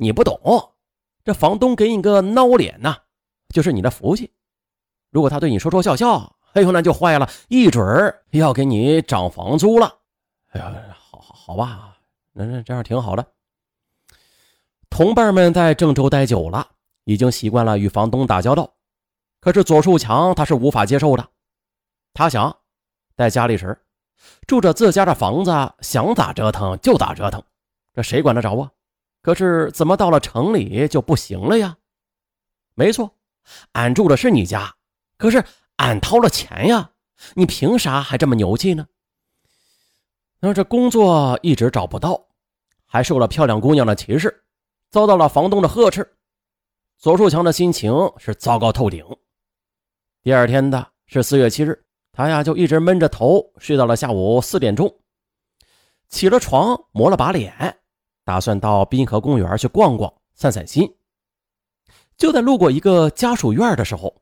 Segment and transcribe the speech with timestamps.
[0.00, 0.40] 你不懂，
[1.24, 2.96] 这房东给你个孬脸呐，
[3.48, 4.32] 就是你的福气。
[5.10, 9.98] 如果他对你说说笑笑，哎呦，那就坏了，一准儿要给你涨房租了。
[10.52, 11.98] 哎呀，好好好吧，
[12.32, 13.26] 那那这样挺好的。
[14.88, 16.70] 同伴们在郑州待久了，
[17.04, 18.72] 已经习惯了与房东打交道。
[19.40, 21.28] 可是左树强他是无法接受的。
[22.14, 22.56] 他想，
[23.16, 23.78] 在家里时
[24.46, 27.42] 住着自家的房子，想咋折腾就咋折腾，
[27.92, 28.70] 这谁管得着啊？
[29.28, 31.76] 可是怎么到了城里就不行了呀？
[32.74, 33.14] 没错，
[33.72, 34.74] 俺住的是你家，
[35.18, 35.44] 可是
[35.76, 36.92] 俺掏了钱呀，
[37.34, 38.86] 你凭啥还这么牛气呢？
[40.40, 42.28] 那这工作一直找不到，
[42.86, 44.44] 还受了漂亮姑娘的歧视。
[44.88, 46.10] 遭到了房东的呵斥，
[46.96, 49.04] 左树强的心情是糟糕透顶。
[50.22, 55.00] 第二天的是四月七日，他呀就一直闷着头睡到了下午四点钟，
[56.08, 57.78] 起了床抹了把脸，
[58.28, 60.94] 打算到滨河公园去逛逛散散心。
[62.18, 64.20] 就在路过一个家属院的时候，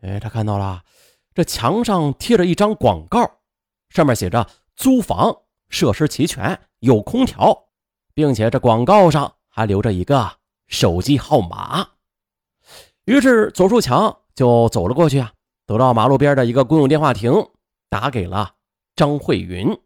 [0.00, 0.84] 哎，他看到了
[1.34, 3.28] 这墙上贴着一张广告，
[3.88, 5.36] 上面写着租房，
[5.70, 7.64] 设施齐全，有空调，
[8.14, 9.34] 并且这广告上。
[9.50, 10.30] 还留着一个
[10.68, 11.84] 手机号码，
[13.06, 15.32] 于是左树强就走了过去啊，
[15.66, 17.32] 走到马路边的一个公用电话亭，
[17.88, 18.54] 打给了
[18.94, 19.76] 张慧云。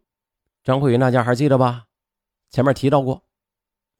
[0.63, 1.85] 张慧云大家还记得吧？
[2.51, 3.23] 前面提到过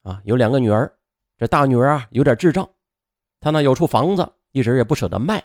[0.03, 0.93] 啊，有两个女儿，
[1.37, 2.69] 这大女儿啊有点智障，
[3.39, 5.43] 她呢有处房子，一直也不舍得卖，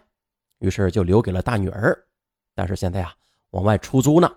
[0.58, 1.96] 于是就留给了大女儿，
[2.54, 3.14] 但是现在啊
[3.50, 4.30] 往外出租呢。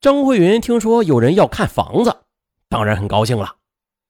[0.00, 2.16] 张慧云听说有人要看房子，
[2.68, 3.54] 当然很高兴了。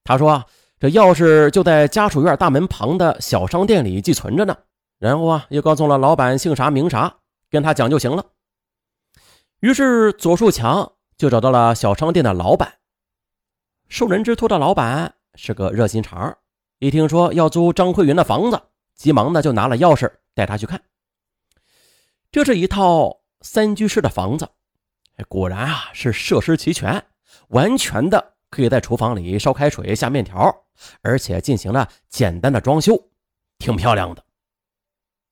[0.05, 0.47] 他说：“啊，
[0.79, 4.57] 这钥匙就在家属院大门旁的小商店里寄存着呢。”
[4.99, 7.15] 然后啊，又告诉了老板姓啥名啥，
[7.51, 8.25] 跟他讲就行了。
[9.61, 12.75] 于是左树强就找到了小商店的老板。
[13.93, 16.39] 受人之托的老板是个热心肠，
[16.79, 18.59] 一听说要租张慧云的房子，
[18.95, 20.81] 急忙的就拿了钥匙带他去看。
[22.31, 24.49] 这是一套三居室的房子，
[25.29, 27.05] 果然啊是设施齐全，
[27.49, 28.33] 完全的。
[28.49, 30.65] 可以在厨房里烧开水、下面条，
[31.03, 32.99] 而且进行了简单的装修，
[33.59, 34.25] 挺漂亮的。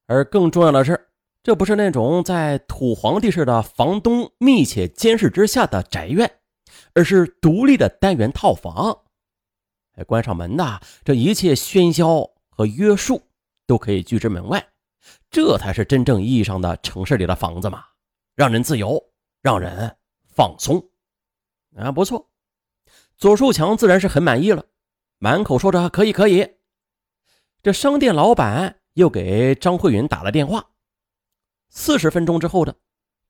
[0.07, 1.09] 而更重要的是，
[1.43, 6.40] 这不是那种在土皇帝式的房东密切监视之下的宅院，
[6.95, 9.05] 而是独立的单元套房。
[9.93, 13.23] 哎，关上门呐，这一切喧嚣和约束
[13.67, 14.67] 都可以拒之门外。
[15.31, 17.85] 这才是真正意义上的城市里的房子嘛，
[18.35, 19.03] 让人自由，
[19.43, 19.97] 让人
[20.29, 20.83] 放松。
[21.77, 22.29] 啊，不错。
[23.17, 24.65] 左树强自然是很满意了，
[25.19, 26.57] 满口说着可以可以。
[27.63, 30.71] 这商店老板又给张慧云打了电话。
[31.69, 32.75] 四十分钟之后的，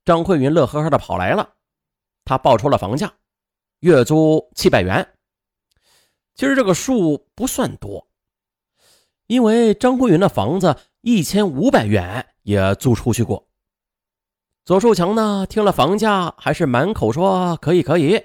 [0.04, 1.54] 张慧云乐呵呵的跑来了，
[2.24, 3.12] 他报出了房价，
[3.80, 5.06] 月租七百元。
[6.34, 8.08] 其实这个数不算多，
[9.26, 13.46] 因为张慧云的房子一千五百元也租出去过。
[14.64, 18.22] 左树强呢，听了房价还是满口说可以可以。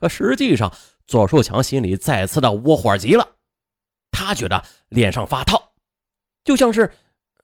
[0.00, 0.72] 可实际上，
[1.06, 3.36] 左树强心里再次的窝火极了，
[4.10, 5.60] 他觉得脸上发烫，
[6.44, 6.92] 就像是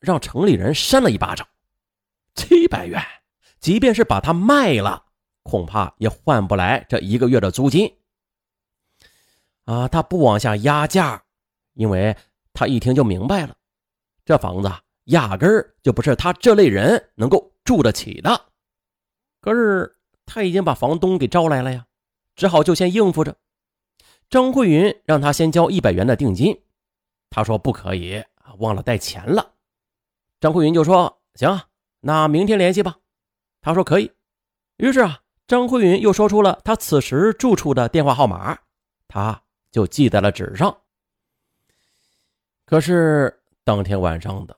[0.00, 1.46] 让城里人扇了一巴掌。
[2.34, 3.02] 七百元，
[3.60, 5.04] 即便是把它卖了，
[5.42, 7.92] 恐怕也换不来这一个月的租金。
[9.64, 11.22] 啊，他不往下压价，
[11.74, 12.16] 因为
[12.52, 13.56] 他一听就明白了，
[14.24, 14.70] 这房子
[15.04, 18.46] 压根儿就不是他这类人能够住得起的。
[19.40, 19.96] 可是
[20.26, 21.86] 他已经把房东给招来了呀。
[22.36, 23.36] 只好就先应付着。
[24.30, 26.58] 张慧云让他先交一百元的定金，
[27.28, 28.24] 他说不可以，
[28.58, 29.52] 忘了带钱了。
[30.40, 31.60] 张慧云就说：“行，
[32.00, 32.96] 那明天联系吧。”
[33.60, 34.10] 他说可以。
[34.78, 38.56] 于是啊，张慧云又说出了他此时住处的电话号码，
[39.08, 40.78] 他就记在了纸上。
[42.64, 44.56] 可是当天晚上的，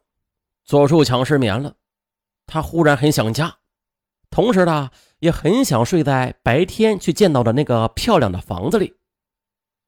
[0.65, 1.75] 左树强失眠了，
[2.47, 3.57] 他忽然很想家，
[4.29, 4.91] 同时呢。
[5.21, 8.93] 也很想睡在白天去见到的那个漂亮的房子里，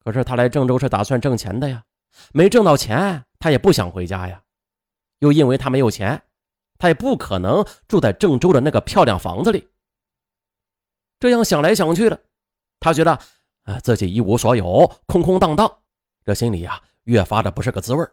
[0.04, 1.82] 可是他来郑州是打算挣钱的呀，
[2.32, 4.40] 没挣到钱，他也不想回家呀。
[5.18, 6.22] 又因为他没有钱，
[6.78, 9.68] 他也不可能住在郑州的那个漂亮房子里。
[11.24, 12.22] 这样想来想去的，
[12.78, 13.18] 他觉得
[13.62, 15.78] 啊自己一无所有，空空荡荡，
[16.22, 18.06] 这心里呀越发的不是个滋味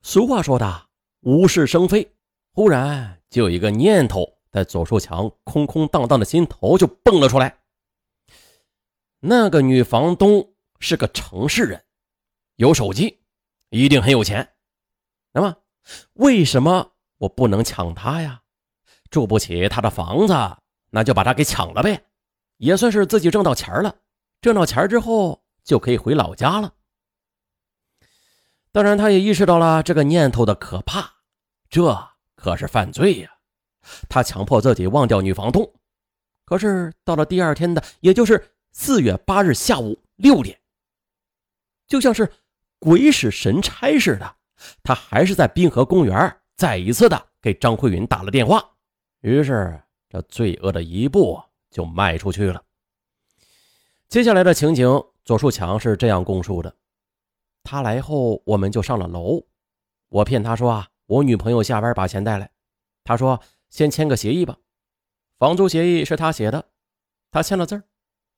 [0.00, 0.86] 俗话说的
[1.20, 2.10] 无事生非，
[2.54, 4.26] 忽然就有一个念头。
[4.50, 7.54] 在左树强空空荡荡的心头就蹦了出来。
[9.20, 11.84] 那个女房东是个城市人，
[12.56, 13.20] 有手机，
[13.68, 14.54] 一定很有钱。
[15.32, 15.54] 那么，
[16.14, 18.40] 为什么我不能抢她呀？
[19.10, 20.32] 住不起她的房子，
[20.94, 22.04] 那就把他给抢了呗，
[22.58, 23.96] 也算是自己挣到钱了。
[24.40, 26.72] 挣到钱之后就可以回老家了，
[28.70, 31.14] 当然，他也意识到了这个念头的可怕，
[31.68, 31.98] 这
[32.36, 33.30] 可是犯罪呀。
[34.08, 35.68] 他强迫自己忘掉女房东，
[36.44, 40.56] 可是到了第二天的，也就是四月八日下午六点，
[41.88, 42.30] 就像是
[42.78, 44.36] 鬼使神差似的，
[44.84, 48.64] 他还是在滨河公园再一次的给张慧云打了电话。
[49.22, 49.82] 于是，
[50.14, 52.62] 这罪恶的一步就迈出去了。
[54.08, 54.88] 接下来的情景，
[55.24, 56.72] 左树强是这样供述的：
[57.64, 59.44] 他来后，我们就上了楼，
[60.08, 62.48] 我骗他说啊，我女朋友下班把钱带来，
[63.02, 63.40] 他说。
[63.70, 64.56] 先签个协议吧，
[65.36, 66.64] 房租协议是他写的，
[67.32, 67.82] 他签了字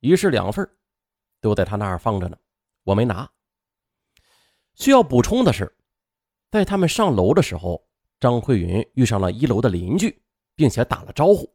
[0.00, 0.66] 一式两份，
[1.42, 2.38] 都在他那儿放着呢，
[2.84, 3.30] 我没拿。
[4.76, 5.76] 需要补充的是，
[6.50, 7.86] 在他们上楼的时候，
[8.18, 10.22] 张慧云遇上了一楼的邻居，
[10.54, 11.54] 并且打了招呼，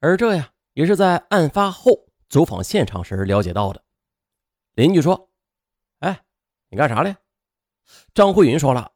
[0.00, 3.84] 而这呀也是在案发后走访现场时了解到的。
[4.74, 5.30] 邻居说
[6.00, 6.22] ：“哎，
[6.68, 7.16] 你干啥嘞？”
[8.14, 8.92] 张慧云说了：“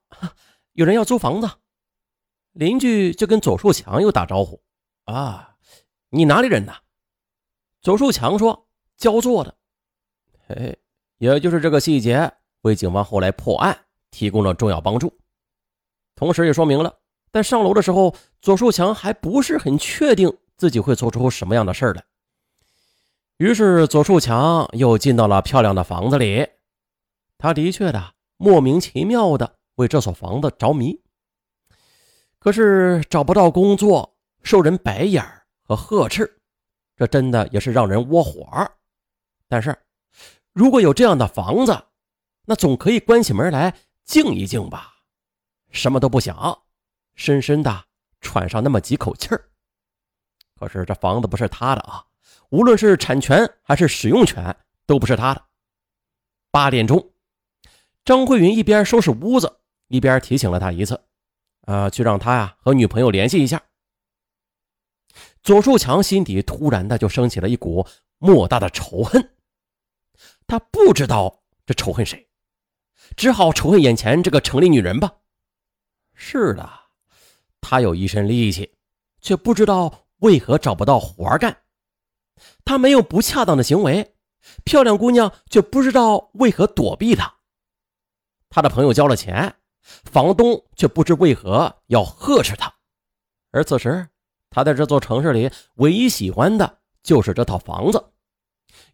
[0.73, 1.51] 有人要租房子。”
[2.53, 4.63] 邻居就跟左树强又打招呼
[5.05, 5.57] ：“啊，
[6.11, 6.73] 你哪里人呢？”
[7.83, 9.57] 左树强说：“焦作的。”
[10.47, 10.79] 嘿，
[11.19, 15.19] 也就是这个细节为警方后来破案提供了重要帮助，
[16.15, 17.01] 同时也说明了，
[17.33, 22.03] 在上楼的时候，左树强还不是很确定自己会做出什么样的事来。
[23.37, 26.49] 于是，左树强又进到了漂亮的房子里，
[27.37, 30.99] 他的确的莫名其妙的为这所房子着迷。
[32.39, 35.23] 可是找不到工作，受人白眼
[35.63, 36.41] 和呵斥，
[36.97, 38.67] 这真的也是让人窝火。
[39.47, 39.77] 但是，
[40.55, 41.79] 如果有这样的房子，
[42.47, 43.77] 那总可以关起门来
[44.07, 44.95] 静一静吧。
[45.71, 46.63] 什么都不想，
[47.15, 47.85] 深深的
[48.23, 49.51] 喘上那么几口气儿。
[50.57, 52.05] 可是这房子不是他的啊，
[52.51, 54.57] 无论是产权还是使用权
[54.87, 55.45] 都不是他的。
[56.51, 57.13] 八点钟，
[58.05, 61.01] 张慧云一边收拾屋子，一边提醒了他一次。
[61.63, 63.63] 啊，去让他呀和女朋友联系一下。
[65.43, 67.87] 左树强心底突然的就升起了一股
[68.19, 69.35] 莫大的仇恨，
[70.47, 72.29] 他不知道这仇恨谁，
[73.17, 75.11] 只好仇恨眼前这个城里女人吧。
[76.15, 76.69] 是的，
[77.63, 78.71] 他有一身力气，
[79.23, 81.63] 却不知道为何找不到活干。
[82.65, 84.15] 他没有不恰当的行为，
[84.65, 87.35] 漂亮姑娘却不知道为何躲避他。
[88.49, 89.55] 他的朋友交了钱。
[90.11, 92.73] 房东却不知为何要呵斥他，
[93.51, 94.09] 而此时
[94.49, 98.03] 他在这座城市里唯一喜欢的就是这套房子，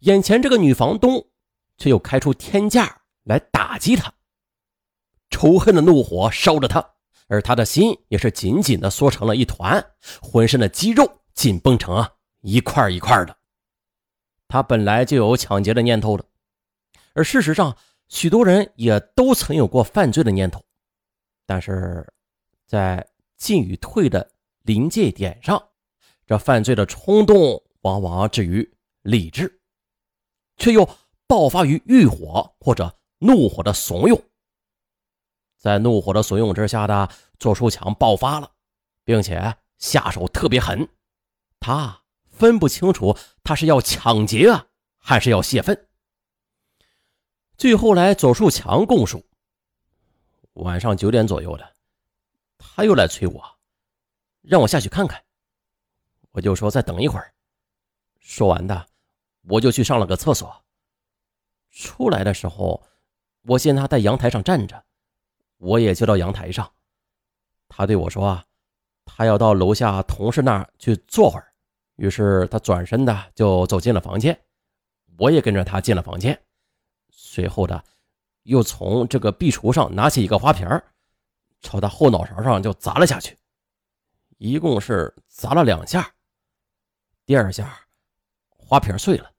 [0.01, 1.25] 眼前这个女房东
[1.77, 4.13] 却又开出天价来打击他，
[5.29, 6.95] 仇恨的怒火烧着他，
[7.31, 9.81] 而他的心也是紧紧的缩成了一团，
[10.21, 13.37] 浑身的肌肉紧绷成啊一块一块的。
[14.49, 16.25] 他本来就有抢劫的念头的，
[17.13, 17.73] 而事实上
[18.09, 20.61] 许多人也都曾有过犯罪的念头。
[21.45, 22.05] 但是，
[22.67, 23.07] 在
[23.37, 24.29] 进与退的
[24.63, 25.69] 临界点上，
[26.27, 28.69] 这犯罪的冲动往往置于
[29.03, 29.61] 理智，
[30.57, 30.85] 却又
[31.27, 34.21] 爆发于欲火或者怒火的怂恿。
[35.61, 38.51] 在怒火的怂恿之下的左树强爆发了，
[39.03, 40.89] 并且下手特别狠。
[41.59, 44.65] 他分不清楚他是要抢劫啊，
[44.97, 45.87] 还是要泄愤。
[47.57, 49.23] 据后来左树强供述。
[50.53, 51.73] 晚上九点左右的，
[52.57, 53.59] 他又来催我，
[54.41, 55.23] 让我下去看看。
[56.31, 57.31] 我就说再等一会儿。
[58.19, 58.87] 说完的，
[59.43, 60.65] 我就去上了个厕所。
[61.69, 62.83] 出来的时候，
[63.43, 64.83] 我见他在阳台上站着，
[65.61, 66.69] 我也就到阳台上。
[67.69, 68.43] 他对我说：“啊
[69.05, 71.53] 他要到楼下同事那儿去坐会儿。”
[71.95, 74.37] 于是他转身的就走进了房间，
[75.17, 76.37] 我也跟着他进了房间。
[77.11, 77.81] 随后的。
[78.45, 80.67] 又从这个壁橱上拿起一个花瓶
[81.59, 83.37] 朝他后脑勺上就砸了下去，
[84.39, 86.11] 一共是砸了两下。
[87.23, 87.79] 第二下，
[88.49, 89.31] 花瓶碎了，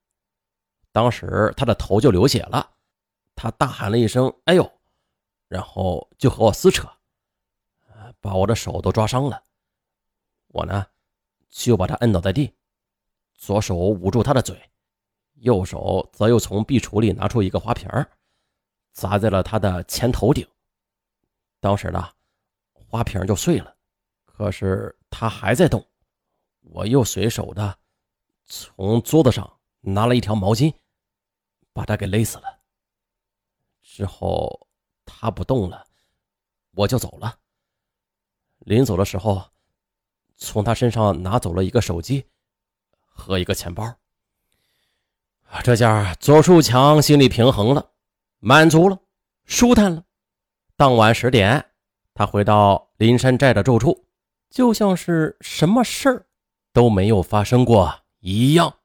[0.92, 2.70] 当时他的头就流血了，
[3.34, 4.72] 他大喊了一声“哎呦”，
[5.52, 6.90] 然后就和我撕扯，
[8.22, 9.44] 把我的手都抓伤了。
[10.46, 10.86] 我呢，
[11.50, 12.54] 就把他摁倒在地，
[13.34, 14.58] 左手捂住他的嘴，
[15.34, 17.86] 右手则又从壁橱里拿出一个花瓶
[18.92, 20.48] 砸在了他的前头顶，
[21.60, 22.10] 当时呢，
[22.72, 23.76] 花瓶就碎了，
[24.24, 25.86] 可是他还在动。
[26.62, 27.78] 我又随手的
[28.46, 30.72] 从桌子上拿了一条毛巾，
[31.74, 32.60] 把他给勒死了。
[33.82, 34.68] 之后
[35.04, 35.84] 他不动了，
[36.72, 37.38] 我就走了。
[38.58, 39.42] 临走的时候，
[40.36, 42.24] 从他身上拿走了一个手机
[43.06, 43.92] 和一个钱包。
[45.62, 47.90] 这下左树强心里平衡了。
[48.44, 48.98] 满足了，
[49.44, 50.02] 舒坦了，
[50.76, 51.64] 当晚十点，
[52.12, 54.04] 他回到林山寨的住处，
[54.50, 56.26] 就像是什么事儿
[56.72, 58.78] 都没有发生过一样。